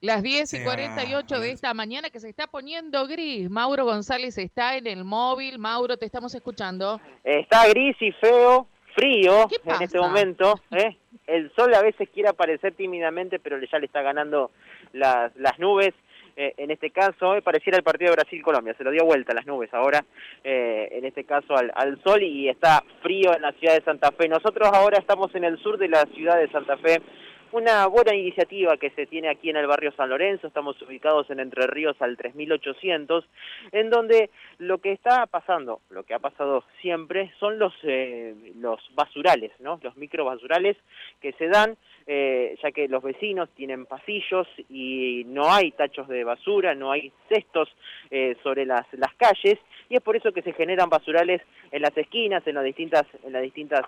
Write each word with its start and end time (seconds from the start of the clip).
Las 0.00 0.22
10 0.22 0.54
y 0.54 0.62
48 0.62 1.40
de 1.40 1.50
esta 1.50 1.74
mañana 1.74 2.10
que 2.10 2.20
se 2.20 2.28
está 2.28 2.46
poniendo 2.46 3.08
gris. 3.08 3.50
Mauro 3.50 3.84
González 3.84 4.38
está 4.38 4.76
en 4.76 4.86
el 4.86 5.04
móvil. 5.04 5.58
Mauro, 5.58 5.96
te 5.96 6.06
estamos 6.06 6.32
escuchando. 6.36 7.00
Está 7.24 7.66
gris 7.68 7.96
y 7.98 8.12
feo, 8.12 8.68
frío 8.94 9.48
en 9.64 9.82
este 9.82 9.98
momento. 9.98 10.54
¿eh? 10.70 10.96
El 11.26 11.50
sol 11.56 11.74
a 11.74 11.82
veces 11.82 12.08
quiere 12.14 12.28
aparecer 12.28 12.74
tímidamente, 12.74 13.40
pero 13.40 13.58
ya 13.60 13.78
le 13.80 13.86
está 13.86 14.00
ganando 14.02 14.52
las, 14.92 15.34
las 15.34 15.58
nubes. 15.58 15.94
Eh, 16.36 16.54
en 16.58 16.70
este 16.70 16.92
caso, 16.92 17.34
eh, 17.34 17.42
pareciera 17.42 17.76
el 17.76 17.82
partido 17.82 18.12
de 18.12 18.18
Brasil-Colombia, 18.18 18.76
se 18.78 18.84
lo 18.84 18.92
dio 18.92 19.04
vuelta 19.04 19.32
a 19.32 19.34
las 19.34 19.46
nubes 19.46 19.74
ahora, 19.74 20.04
en 20.44 21.04
este 21.04 21.24
caso 21.24 21.56
al, 21.56 21.72
al 21.74 22.00
sol 22.04 22.22
y 22.22 22.48
está 22.48 22.84
frío 23.02 23.34
en 23.34 23.42
la 23.42 23.50
ciudad 23.54 23.74
de 23.74 23.82
Santa 23.82 24.12
Fe. 24.12 24.28
Nosotros 24.28 24.68
ahora 24.72 24.98
estamos 24.98 25.34
en 25.34 25.42
el 25.42 25.58
sur 25.58 25.76
de 25.76 25.88
la 25.88 26.04
ciudad 26.14 26.38
de 26.38 26.48
Santa 26.52 26.76
Fe, 26.76 27.02
una 27.52 27.86
buena 27.86 28.14
iniciativa 28.14 28.76
que 28.76 28.90
se 28.90 29.06
tiene 29.06 29.28
aquí 29.28 29.50
en 29.50 29.56
el 29.56 29.66
barrio 29.66 29.92
San 29.92 30.10
Lorenzo, 30.10 30.46
estamos 30.46 30.80
ubicados 30.82 31.30
en 31.30 31.40
Entre 31.40 31.66
Ríos 31.66 31.96
al 32.00 32.16
3800, 32.16 33.24
en 33.72 33.90
donde 33.90 34.30
lo 34.58 34.78
que 34.78 34.92
está 34.92 35.26
pasando, 35.26 35.80
lo 35.90 36.02
que 36.04 36.14
ha 36.14 36.18
pasado 36.18 36.64
siempre, 36.80 37.32
son 37.38 37.58
los, 37.58 37.72
eh, 37.82 38.34
los 38.56 38.80
basurales, 38.94 39.52
¿no? 39.60 39.78
los 39.82 39.96
microbasurales 39.96 40.76
que 41.20 41.32
se 41.32 41.48
dan, 41.48 41.76
eh, 42.06 42.56
ya 42.62 42.70
que 42.72 42.88
los 42.88 43.02
vecinos 43.02 43.48
tienen 43.56 43.86
pasillos 43.86 44.46
y 44.68 45.24
no 45.26 45.52
hay 45.52 45.70
tachos 45.72 46.08
de 46.08 46.24
basura, 46.24 46.74
no 46.74 46.92
hay 46.92 47.12
cestos 47.28 47.68
eh, 48.10 48.36
sobre 48.42 48.66
las, 48.66 48.86
las 48.92 49.14
calles, 49.14 49.58
y 49.88 49.96
es 49.96 50.02
por 50.02 50.16
eso 50.16 50.32
que 50.32 50.42
se 50.42 50.52
generan 50.52 50.88
basurales 50.88 51.40
en 51.70 51.82
las 51.82 51.96
esquinas, 51.96 52.46
en 52.46 52.54
las 52.54 52.64
distintas, 52.64 53.06
en 53.24 53.32
las 53.32 53.42
distintas 53.42 53.84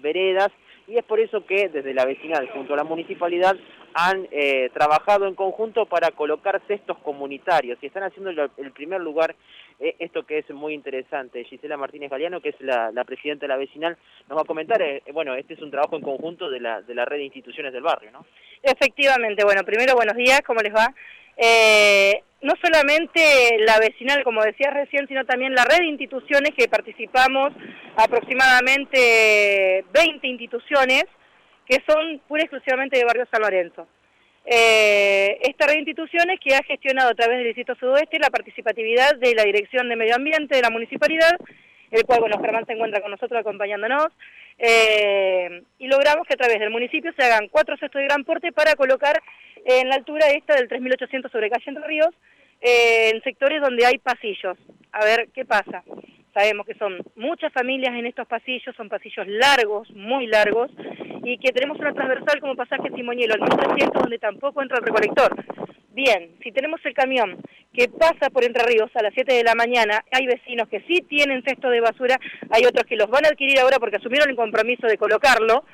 veredas, 0.00 0.50
y 0.86 0.96
es 0.96 1.04
por 1.04 1.20
eso 1.20 1.46
que 1.46 1.68
desde 1.68 1.94
la 1.94 2.04
vecinal 2.04 2.48
junto 2.50 2.74
a 2.74 2.76
la 2.76 2.84
municipalidad 2.84 3.03
han 3.94 4.26
eh, 4.32 4.70
trabajado 4.74 5.26
en 5.26 5.34
conjunto 5.34 5.86
para 5.86 6.10
colocar 6.10 6.60
cestos 6.66 6.98
comunitarios 6.98 7.78
y 7.80 7.86
están 7.86 8.02
haciendo 8.02 8.30
el, 8.30 8.72
primer 8.72 9.00
lugar 9.00 9.36
eh, 9.78 9.94
esto 10.00 10.24
que 10.24 10.38
es 10.38 10.50
muy 10.50 10.74
interesante. 10.74 11.44
Gisela 11.44 11.76
Martínez 11.76 12.10
Galeano, 12.10 12.40
que 12.40 12.48
es 12.50 12.60
la, 12.60 12.90
presidenta 13.04 13.44
de 13.44 13.48
la 13.48 13.56
vecinal, 13.56 13.96
nos 14.28 14.38
va 14.38 14.42
a 14.42 14.46
comentar, 14.46 14.82
eh, 14.82 15.02
bueno, 15.12 15.34
este 15.34 15.54
es 15.54 15.62
un 15.62 15.70
trabajo 15.70 15.96
en 15.96 16.02
conjunto 16.02 16.50
de 16.50 16.60
la, 16.60 16.82
de 16.82 16.94
la 16.94 17.04
red 17.04 17.18
de 17.18 17.24
instituciones 17.24 17.72
del 17.72 17.82
barrio, 17.82 18.10
¿no? 18.10 18.26
Efectivamente, 18.62 19.44
bueno, 19.44 19.62
primero 19.62 19.94
buenos 19.94 20.16
días, 20.16 20.40
¿cómo 20.44 20.60
les 20.60 20.74
va? 20.74 20.92
Eh, 21.36 22.22
no 22.42 22.52
solamente 22.62 23.58
la 23.60 23.78
vecinal, 23.78 24.22
como 24.22 24.42
decía 24.42 24.70
recién, 24.70 25.08
sino 25.08 25.24
también 25.24 25.54
la 25.54 25.64
red 25.64 25.78
de 25.78 25.86
instituciones 25.86 26.50
que 26.56 26.68
participamos, 26.68 27.52
aproximadamente 27.96 29.84
20 29.92 30.26
instituciones, 30.26 31.04
que 31.66 31.82
son 31.86 32.20
pura 32.28 32.42
y 32.42 32.44
exclusivamente 32.44 32.98
de 32.98 33.04
Barrio 33.04 33.26
San 33.30 33.42
Lorenzo. 33.42 33.86
Eh, 34.46 35.38
esta 35.42 35.66
red 35.66 35.74
de 35.74 35.80
instituciones 35.80 36.38
que 36.38 36.54
ha 36.54 36.62
gestionado 36.62 37.10
a 37.10 37.14
través 37.14 37.38
del 37.38 37.46
Distrito 37.46 37.74
Sudoeste 37.76 38.18
la 38.18 38.28
participatividad 38.28 39.16
de 39.16 39.34
la 39.34 39.44
Dirección 39.44 39.88
de 39.88 39.96
Medio 39.96 40.16
Ambiente 40.16 40.56
de 40.56 40.62
la 40.62 40.70
Municipalidad, 40.70 41.32
el 41.90 42.04
cual, 42.04 42.20
bueno, 42.20 42.38
Germán 42.40 42.66
se 42.66 42.72
encuentra 42.72 43.00
con 43.00 43.10
nosotros 43.10 43.40
acompañándonos, 43.40 44.08
eh, 44.58 45.62
y 45.78 45.86
logramos 45.86 46.26
que 46.26 46.34
a 46.34 46.36
través 46.36 46.60
del 46.60 46.70
municipio 46.70 47.12
se 47.16 47.24
hagan 47.24 47.48
cuatro 47.48 47.76
cestos 47.78 48.00
de 48.00 48.06
gran 48.06 48.24
porte 48.24 48.52
para 48.52 48.74
colocar 48.74 49.20
en 49.64 49.88
la 49.88 49.96
altura 49.96 50.28
esta 50.28 50.54
del 50.54 50.68
3.800 50.68 51.30
sobre 51.30 51.48
calle 51.48 51.64
Entre 51.66 51.86
Ríos, 51.86 52.14
eh, 52.60 53.10
en 53.14 53.22
sectores 53.22 53.62
donde 53.62 53.86
hay 53.86 53.98
pasillos. 53.98 54.58
A 54.92 55.04
ver 55.04 55.28
qué 55.34 55.44
pasa. 55.44 55.82
Sabemos 56.34 56.66
que 56.66 56.74
son 56.74 56.98
muchas 57.14 57.52
familias 57.52 57.94
en 57.94 58.06
estos 58.06 58.26
pasillos, 58.26 58.74
son 58.76 58.88
pasillos 58.88 59.24
largos, 59.28 59.88
muy 59.92 60.26
largos, 60.26 60.68
y 61.22 61.38
que 61.38 61.52
tenemos 61.52 61.78
una 61.78 61.94
transversal 61.94 62.40
como 62.40 62.56
pasaje 62.56 62.90
Simonielo, 62.94 63.34
al 63.34 63.40
1300, 63.40 64.02
donde 64.02 64.18
tampoco 64.18 64.60
entra 64.60 64.78
el 64.78 64.84
recolector. 64.84 65.32
Bien, 65.92 66.32
si 66.42 66.50
tenemos 66.50 66.84
el 66.84 66.92
camión 66.92 67.38
que 67.72 67.88
pasa 67.88 68.30
por 68.30 68.44
Entre 68.44 68.64
Ríos 68.64 68.90
a 68.96 69.02
las 69.02 69.14
7 69.14 69.32
de 69.32 69.44
la 69.44 69.54
mañana, 69.54 70.04
hay 70.10 70.26
vecinos 70.26 70.68
que 70.68 70.80
sí 70.88 71.02
tienen 71.08 71.44
cesto 71.44 71.70
de 71.70 71.80
basura, 71.80 72.18
hay 72.50 72.64
otros 72.66 72.84
que 72.84 72.96
los 72.96 73.08
van 73.08 73.24
a 73.24 73.28
adquirir 73.28 73.60
ahora 73.60 73.78
porque 73.78 73.96
asumieron 73.96 74.28
el 74.28 74.36
compromiso 74.36 74.88
de 74.88 74.98
colocarlo, 74.98 75.64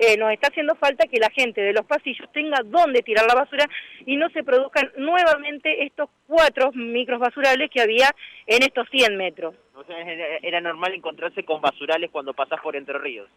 eh, 0.00 0.16
nos 0.16 0.32
está 0.32 0.48
haciendo 0.48 0.74
falta 0.76 1.06
que 1.06 1.18
la 1.20 1.28
gente 1.28 1.60
de 1.60 1.74
los 1.74 1.84
pasillos 1.84 2.26
tenga 2.32 2.62
dónde 2.64 3.02
tirar 3.02 3.26
la 3.26 3.34
basura 3.34 3.66
y 4.06 4.16
no 4.16 4.30
se 4.30 4.42
produzcan 4.42 4.90
nuevamente 4.96 5.84
estos 5.84 6.08
cuatro 6.26 6.72
micros 6.72 7.20
basurales 7.20 7.70
que 7.70 7.82
había 7.82 8.10
en 8.46 8.62
estos 8.62 8.88
100 8.88 9.16
metros. 9.18 9.54
O 9.74 9.84
sea, 9.84 9.96
era 10.42 10.60
normal 10.62 10.94
encontrarse 10.94 11.44
con 11.44 11.60
basurales 11.60 12.10
cuando 12.10 12.32
pasás 12.32 12.60
por 12.62 12.76
Entre 12.76 12.98
Ríos. 12.98 13.28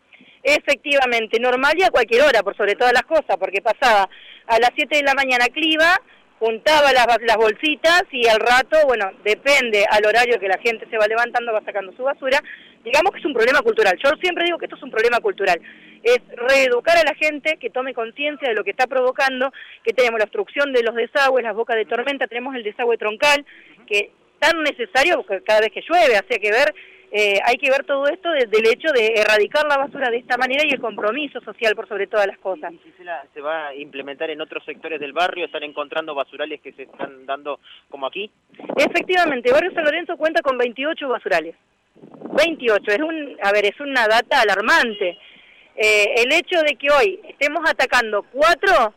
Efectivamente, 0.41 1.37
normal 1.37 1.73
y 1.77 1.83
a 1.83 1.89
cualquier 1.89 2.21
hora, 2.21 2.43
por 2.43 2.55
sobre 2.55 2.75
todas 2.75 2.93
las 2.93 3.03
cosas, 3.03 3.35
porque 3.37 3.61
pasaba 3.61 4.09
a 4.47 4.59
las 4.59 4.71
7 4.73 4.95
de 4.95 5.03
la 5.03 5.15
mañana 5.15 5.47
Cliva, 5.47 5.99
juntaba 6.43 6.91
las, 6.91 7.07
las 7.21 7.37
bolsitas 7.37 8.03
y 8.11 8.27
al 8.27 8.39
rato, 8.39 8.75
bueno, 8.85 9.09
depende 9.23 9.85
al 9.89 10.05
horario 10.05 10.39
que 10.39 10.49
la 10.49 10.57
gente 10.57 10.85
se 10.89 10.97
va 10.97 11.07
levantando, 11.07 11.53
va 11.53 11.63
sacando 11.63 11.93
su 11.93 12.03
basura. 12.03 12.43
Digamos 12.83 13.13
que 13.13 13.19
es 13.19 13.25
un 13.25 13.33
problema 13.33 13.61
cultural. 13.61 13.97
Yo 14.03 14.09
siempre 14.21 14.43
digo 14.43 14.57
que 14.57 14.65
esto 14.65 14.75
es 14.75 14.83
un 14.83 14.91
problema 14.91 15.19
cultural. 15.21 15.61
Es 16.03 16.19
reeducar 16.35 16.97
a 16.97 17.03
la 17.03 17.15
gente 17.15 17.57
que 17.61 17.69
tome 17.69 17.93
conciencia 17.93 18.49
de 18.49 18.55
lo 18.55 18.65
que 18.65 18.71
está 18.71 18.87
provocando, 18.87 19.53
que 19.85 19.93
tenemos 19.93 20.19
la 20.19 20.25
obstrucción 20.25 20.73
de 20.73 20.83
los 20.83 20.95
desagües, 20.95 21.45
las 21.45 21.55
bocas 21.55 21.77
de 21.77 21.85
tormenta, 21.85 22.27
tenemos 22.27 22.55
el 22.55 22.63
desagüe 22.63 22.97
troncal, 22.97 23.45
que 23.87 24.11
tan 24.39 24.61
necesario 24.63 25.25
cada 25.45 25.61
vez 25.61 25.71
que 25.71 25.81
llueve, 25.87 26.17
hace 26.17 26.41
que 26.41 26.51
ver 26.51 26.75
eh, 27.15 27.39
hay 27.45 27.57
que 27.57 27.69
ver 27.69 27.85
todo 27.85 28.07
esto 28.07 28.27
desde 28.31 28.57
el 28.57 28.65
hecho 28.73 28.91
de 28.91 29.13
erradicar 29.21 29.67
la 29.67 29.77
basura 29.77 30.09
de 30.09 30.17
esta 30.17 30.35
manera 30.35 30.63
y 30.65 30.73
el 30.73 30.81
compromiso 30.81 31.39
social 31.41 31.75
por 31.75 31.87
sobre 31.87 32.07
todas 32.07 32.25
las 32.25 32.39
cosas. 32.39 32.73
¿Se 33.35 33.39
va 33.39 33.67
a 33.67 33.75
implementar 33.75 34.31
en 34.31 34.41
otros 34.41 34.65
sectores 34.65 34.99
del 34.99 35.13
barrio? 35.13 35.45
¿Están 35.45 35.61
encontrando 35.61 36.15
basurales 36.15 36.59
que 36.61 36.71
se 36.71 36.83
están 36.83 37.27
dando 37.27 37.59
como 37.87 38.07
aquí? 38.07 38.31
Efectivamente, 38.77 39.51
Barrio 39.51 39.71
San 39.75 39.83
Lorenzo 39.83 40.17
cuenta 40.17 40.41
con 40.41 40.57
28 40.57 41.07
basurales. 41.07 41.55
28, 42.35 42.83
es 42.87 42.99
un, 42.99 43.37
a 43.43 43.51
ver, 43.51 43.65
es 43.65 43.79
una 43.79 44.07
data 44.07 44.41
alarmante. 44.41 45.15
Eh, 45.75 46.15
el 46.17 46.33
hecho 46.33 46.61
de 46.61 46.75
que 46.77 46.87
hoy 46.89 47.19
estemos 47.29 47.61
atacando 47.69 48.23
cuatro 48.23 48.95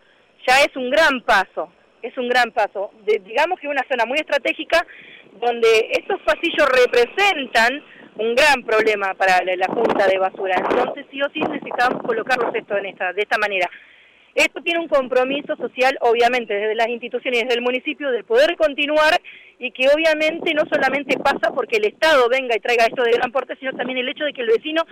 ya 0.49 0.60
es 0.60 0.75
un 0.75 0.88
gran 0.88 1.21
paso, 1.21 1.71
es 2.00 2.16
un 2.16 2.31
gran 2.31 2.50
paso. 2.53 2.93
digamos 3.05 3.60
que 3.60 3.69
una 3.69 3.84
zona 3.91 4.06
muy 4.06 4.16
estratégica 4.16 4.87
donde 5.38 5.91
estos 5.93 6.19
pasillos 6.22 6.66
representan 6.66 7.82
un 8.19 8.34
gran 8.34 8.62
problema 8.62 9.15
para 9.15 9.43
la, 9.44 9.66
Junta 9.66 10.06
de 10.06 10.19
Basura. 10.19 10.56
Entonces, 10.56 11.06
sí 11.10 11.21
o 11.22 11.28
sí 11.31 11.41
necesitamos 11.41 12.03
colocarlos 12.03 12.54
esto 12.54 12.77
en 12.77 12.87
esta, 12.87 13.12
de 13.12 13.22
esta 13.22 13.38
manera. 13.38 13.69
Esto 14.34 14.60
tiene 14.62 14.81
un 14.81 14.88
compromiso 14.88 15.56
social, 15.56 15.97
obviamente, 16.03 16.53
desde 16.53 16.75
las 16.75 16.88
instituciones 16.88 17.41
y 17.41 17.44
desde 17.44 17.59
el 17.59 17.65
municipio, 17.65 18.10
de 18.10 18.22
poder 18.22 18.55
continuar 18.56 19.19
y 19.59 19.71
que 19.71 19.88
obviamente 19.88 20.53
no 20.53 20.62
solamente 20.71 21.19
pasa 21.19 21.55
porque 21.55 21.78
el 21.78 21.87
Estado 21.87 22.28
venga 22.28 22.55
y 22.55 22.60
traiga 22.60 22.84
esto 22.84 23.03
de 23.03 23.12
gran 23.12 23.32
porte, 23.32 23.56
sino 23.56 23.72
también 23.72 23.99
el 23.99 24.09
hecho 24.09 24.25
de 24.25 24.34
que 24.34 24.43
el 24.43 24.49
vecino 24.49 24.82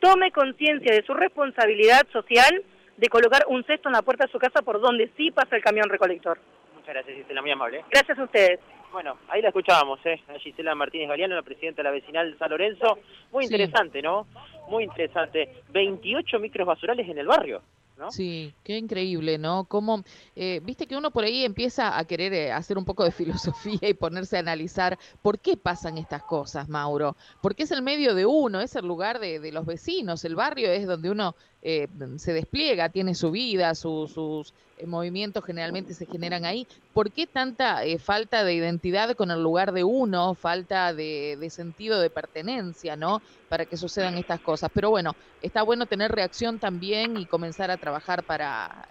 tome 0.00 0.30
conciencia 0.32 0.94
de 0.94 1.02
su 1.06 1.14
responsabilidad 1.14 2.06
social 2.12 2.62
de 2.98 3.08
colocar 3.08 3.44
un 3.48 3.64
cesto 3.64 3.88
en 3.88 3.94
la 3.94 4.02
puerta 4.02 4.26
de 4.26 4.32
su 4.32 4.38
casa 4.38 4.60
por 4.60 4.80
donde 4.80 5.10
sí 5.16 5.30
pasa 5.30 5.56
el 5.56 5.62
camión 5.62 5.88
recolector. 5.88 6.38
Muchas 6.74 6.94
gracias, 6.94 7.16
Gisela, 7.16 7.40
muy 7.40 7.50
amable. 7.50 7.82
Gracias 7.90 8.18
a 8.18 8.24
ustedes. 8.24 8.60
Bueno, 8.92 9.16
ahí 9.28 9.40
la 9.40 9.48
escuchábamos, 9.48 10.00
¿eh? 10.04 10.20
A 10.28 10.38
Gisela 10.38 10.74
Martínez 10.74 11.08
Galeano, 11.08 11.36
la 11.36 11.42
presidenta 11.42 11.82
de 11.82 11.88
la 11.88 11.92
vecinal 11.92 12.36
San 12.38 12.50
Lorenzo. 12.50 12.98
Muy 13.32 13.44
interesante, 13.44 14.02
¿no? 14.02 14.26
Muy 14.68 14.84
interesante. 14.84 15.62
28 15.70 16.38
micros 16.40 16.66
basurales 16.66 17.08
en 17.08 17.18
el 17.18 17.26
barrio. 17.26 17.62
¿No? 17.96 18.10
Sí, 18.10 18.54
qué 18.64 18.78
increíble, 18.78 19.36
¿no? 19.36 19.64
Como, 19.64 20.02
eh, 20.34 20.60
viste 20.64 20.86
que 20.86 20.96
uno 20.96 21.10
por 21.10 21.22
ahí 21.22 21.44
empieza 21.44 21.98
a 21.98 22.04
querer 22.06 22.32
eh, 22.32 22.50
hacer 22.50 22.78
un 22.78 22.86
poco 22.86 23.04
de 23.04 23.12
filosofía 23.12 23.88
y 23.88 23.94
ponerse 23.94 24.38
a 24.38 24.40
analizar 24.40 24.98
por 25.20 25.38
qué 25.38 25.58
pasan 25.58 25.98
estas 25.98 26.22
cosas, 26.22 26.68
Mauro. 26.68 27.14
Porque 27.42 27.64
es 27.64 27.70
el 27.70 27.82
medio 27.82 28.14
de 28.14 28.24
uno, 28.24 28.60
es 28.60 28.74
el 28.74 28.86
lugar 28.86 29.20
de, 29.20 29.38
de 29.38 29.52
los 29.52 29.66
vecinos, 29.66 30.24
el 30.24 30.34
barrio 30.34 30.70
es 30.70 30.86
donde 30.86 31.10
uno 31.10 31.34
eh, 31.62 31.88
se 32.16 32.32
despliega, 32.32 32.88
tiene 32.88 33.14
su 33.14 33.30
vida, 33.30 33.74
sus 33.74 34.54
eh, 34.78 34.86
movimientos 34.86 35.44
generalmente 35.44 35.92
se 35.92 36.06
generan 36.06 36.46
ahí. 36.46 36.66
¿Por 36.94 37.12
qué 37.12 37.26
tanta 37.26 37.84
eh, 37.84 37.98
falta 37.98 38.44
de 38.44 38.54
identidad 38.54 39.14
con 39.14 39.30
el 39.30 39.42
lugar 39.42 39.72
de 39.72 39.84
uno, 39.84 40.34
falta 40.34 40.94
de, 40.94 41.36
sentido 41.50 42.00
de 42.00 42.08
pertenencia, 42.08 42.96
¿no? 42.96 43.20
Para 43.50 43.66
que 43.66 43.76
sucedan 43.76 44.16
estas 44.16 44.40
cosas. 44.40 44.70
Pero 44.72 44.88
bueno, 44.88 45.14
está 45.42 45.62
bueno 45.62 45.84
tener 45.84 46.10
reacción 46.12 46.58
también 46.58 47.18
y 47.18 47.26
comenzar 47.26 47.70
a 47.70 47.76
trabajar 47.76 48.22
para 48.22 48.88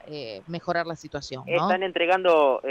mejorar 0.47 0.85
la 0.85 0.95
situación. 0.95 1.43
Están 1.47 1.81
entregando 1.81 2.61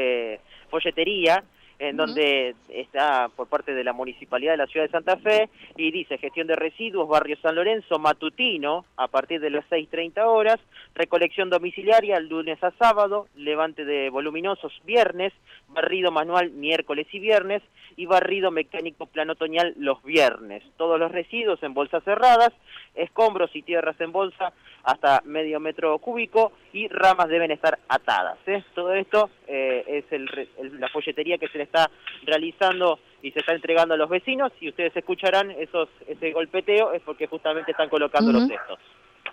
folletería 0.70 1.42
en 1.78 1.96
donde 1.96 2.54
está 2.68 3.28
por 3.34 3.48
parte 3.48 3.72
de 3.72 3.84
la 3.84 3.92
Municipalidad 3.92 4.52
de 4.52 4.58
la 4.58 4.66
Ciudad 4.66 4.86
de 4.86 4.92
Santa 4.92 5.16
Fe 5.16 5.48
y 5.76 5.90
dice 5.90 6.18
gestión 6.18 6.46
de 6.46 6.56
residuos, 6.56 7.08
barrio 7.08 7.36
San 7.40 7.54
Lorenzo, 7.54 7.98
matutino, 7.98 8.84
a 8.96 9.08
partir 9.08 9.40
de 9.40 9.50
las 9.50 9.64
6.30 9.70 10.24
horas, 10.24 10.58
recolección 10.94 11.50
domiciliaria 11.50 12.18
lunes 12.20 12.62
a 12.62 12.72
sábado, 12.72 13.26
levante 13.36 13.84
de 13.84 14.10
voluminosos 14.10 14.72
viernes, 14.84 15.32
barrido 15.68 16.10
manual 16.10 16.50
miércoles 16.50 17.06
y 17.12 17.18
viernes 17.18 17.62
y 17.96 18.06
barrido 18.06 18.50
mecánico 18.50 19.06
plano 19.06 19.32
otoñal 19.32 19.74
los 19.76 20.02
viernes. 20.02 20.62
Todos 20.76 20.98
los 20.98 21.10
residuos 21.10 21.62
en 21.62 21.74
bolsas 21.74 22.04
cerradas, 22.04 22.52
escombros 22.94 23.54
y 23.54 23.62
tierras 23.62 24.00
en 24.00 24.12
bolsa 24.12 24.52
hasta 24.84 25.20
medio 25.24 25.60
metro 25.60 25.98
cúbico 25.98 26.52
y 26.72 26.88
ramas 26.88 27.28
deben 27.28 27.50
estar 27.50 27.78
atadas. 27.88 28.38
¿eh? 28.46 28.62
Todo 28.74 28.94
esto 28.94 29.30
eh, 29.46 29.84
es 29.86 30.04
el, 30.12 30.48
la 30.78 30.88
folletería 30.88 31.38
que 31.38 31.48
se 31.48 31.58
le 31.58 31.64
está 31.64 31.90
realizando 32.24 32.98
y 33.22 33.32
se 33.32 33.40
está 33.40 33.52
entregando 33.52 33.94
a 33.94 33.96
los 33.96 34.08
vecinos 34.08 34.52
y 34.60 34.68
ustedes 34.68 34.96
escucharán 34.96 35.50
esos, 35.50 35.88
ese 36.06 36.32
golpeteo 36.32 36.92
es 36.92 37.02
porque 37.02 37.26
justamente 37.26 37.72
están 37.72 37.88
colocando 37.88 38.32
los 38.32 38.46
cestos. 38.46 38.78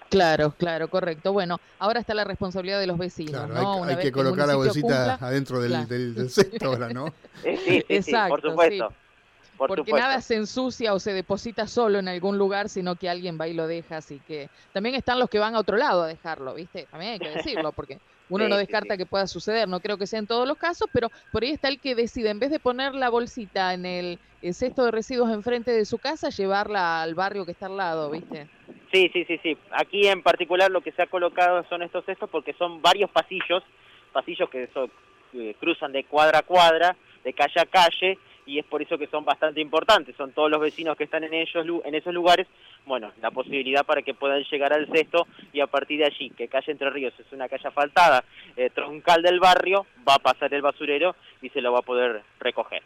Claro, 0.10 0.54
claro, 0.58 0.88
correcto. 0.90 1.34
Bueno, 1.34 1.60
ahora 1.80 2.00
está 2.00 2.14
la 2.14 2.24
responsabilidad 2.24 2.80
de 2.80 2.88
los 2.88 2.98
vecinos, 2.98 3.50
¿no? 3.50 3.84
Hay, 3.84 3.98
que 3.98 4.12
colocar 4.12 4.48
la 4.48 4.56
bolsita 4.56 5.16
adentro 5.16 5.60
del, 5.60 5.88
del, 5.88 6.30
cesto 6.30 6.68
ahora, 6.68 6.90
¿no? 6.90 7.14
Sí, 7.44 7.84
Exacto, 7.90 8.30
por 8.30 8.42
supuesto. 8.42 8.94
Porque 9.58 9.94
nada 9.94 10.22
se 10.22 10.36
ensucia 10.36 10.94
o 10.94 11.00
se 11.00 11.14
deposita 11.14 11.68
solo 11.68 12.00
en 12.00 12.08
algún 12.08 12.38
lugar, 12.38 12.68
sino 12.68 12.96
que 12.96 13.10
alguien 13.10 13.38
va 13.40 13.48
y 13.48 13.54
lo 13.54 13.68
deja, 13.68 13.98
así 13.98 14.22
que 14.28 14.50
también 14.74 14.96
están 14.96 15.18
los 15.18 15.30
que 15.30 15.40
van 15.40 15.56
a 15.56 15.60
otro 15.60 15.78
lado 15.78 16.04
a 16.04 16.08
dejarlo, 16.08 16.54
¿viste? 16.56 16.88
También 16.92 17.14
hay 17.14 17.20
que 17.20 17.30
decirlo, 17.36 17.72
porque 17.72 18.00
uno 18.30 18.50
no 18.50 18.58
descarta 18.58 18.98
que 18.98 19.06
pueda 19.06 19.28
suceder, 19.28 19.68
no 19.68 19.80
creo 19.80 19.98
que 19.98 20.08
sea 20.08 20.20
en 20.20 20.28
todos 20.28 20.48
los 20.48 20.58
casos, 20.58 20.90
pero 20.92 21.10
por 21.32 21.44
ahí 21.44 21.52
está 21.52 21.68
el 21.68 21.80
que 21.80 21.96
decide, 21.96 22.30
en 22.30 22.40
vez 22.40 22.52
de 22.52 22.60
poner 22.60 22.96
la 22.96 23.10
bolsita 23.10 23.74
en 23.74 23.86
el, 23.86 24.20
cesto 24.54 24.86
de 24.86 24.92
residuos 24.92 25.32
enfrente 25.32 25.72
de 25.72 25.86
su 25.86 25.98
casa, 25.98 26.30
llevarla 26.30 27.02
al 27.02 27.16
barrio 27.16 27.46
que 27.46 27.52
está 27.52 27.68
al 27.68 27.78
lado, 27.78 28.10
¿viste? 28.10 28.48
Sí, 28.96 29.10
sí, 29.12 29.26
sí, 29.26 29.38
sí. 29.44 29.58
Aquí 29.72 30.08
en 30.08 30.24
particular 30.24 30.72
lo 30.72 30.80
que 30.80 30.94
se 30.94 31.02
ha 31.02 31.08
colocado 31.08 31.66
son 31.68 31.82
estos 31.82 32.06
cestos 32.06 32.30
porque 32.30 32.54
son 32.54 32.82
varios 32.82 33.10
pasillos, 33.10 33.62
pasillos 34.14 34.50
que 34.50 34.70
eh, 35.34 35.56
cruzan 35.60 35.92
de 35.92 36.06
cuadra 36.06 36.40
a 36.40 36.44
cuadra, 36.44 36.96
de 37.22 37.34
calle 37.34 37.60
a 37.60 37.66
calle, 37.66 38.18
y 38.46 38.58
es 38.58 38.64
por 38.64 38.82
eso 38.82 38.98
que 38.98 39.08
son 39.08 39.26
bastante 39.26 39.60
importantes. 39.60 40.16
Son 40.16 40.32
todos 40.32 40.50
los 40.50 40.62
vecinos 40.62 40.96
que 40.96 41.04
están 41.04 41.26
en, 41.26 41.34
ellos, 41.34 41.66
en 41.84 41.94
esos 41.94 42.14
lugares, 42.14 42.48
bueno, 42.86 43.12
la 43.22 43.32
posibilidad 43.32 43.86
para 43.86 44.02
que 44.02 44.14
puedan 44.14 44.42
llegar 44.44 44.72
al 44.72 44.88
cesto 44.88 45.28
y 45.52 45.60
a 45.60 45.68
partir 45.68 46.00
de 46.00 46.06
allí, 46.06 46.30
que 46.30 46.48
calle 46.48 46.72
Entre 46.72 46.90
Ríos 46.90 47.14
es 47.20 47.30
una 47.34 47.50
calle 47.50 47.68
asfaltada, 47.68 48.24
eh, 48.56 48.70
troncal 48.70 49.22
del 49.22 49.42
barrio, 49.42 49.86
va 50.08 50.14
a 50.14 50.20
pasar 50.20 50.54
el 50.54 50.62
basurero 50.62 51.18
y 51.42 51.50
se 51.50 51.60
lo 51.60 51.74
va 51.74 51.80
a 51.80 51.82
poder 51.82 52.24
recoger. 52.40 52.82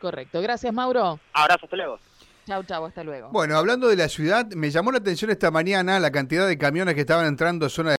Correcto. 0.00 0.40
Gracias, 0.40 0.72
Mauro. 0.72 1.18
Abrazo, 1.34 1.66
hasta 1.66 1.76
luego. 1.76 1.98
Chau, 2.46 2.62
chau, 2.64 2.84
hasta 2.84 3.02
luego. 3.02 3.30
Bueno, 3.30 3.56
hablando 3.56 3.88
de 3.88 3.96
la 3.96 4.08
ciudad, 4.08 4.46
me 4.54 4.70
llamó 4.70 4.92
la 4.92 4.98
atención 4.98 5.30
esta 5.30 5.50
mañana 5.50 5.98
la 5.98 6.10
cantidad 6.10 6.46
de 6.46 6.58
camiones 6.58 6.94
que 6.94 7.00
estaban 7.00 7.26
entrando 7.26 7.64
a 7.64 7.68
zona 7.70 7.88
de 7.88 7.92